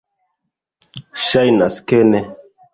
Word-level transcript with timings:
Ŝajnas 1.27 1.79
ke 1.93 2.03
ne. 2.11 2.27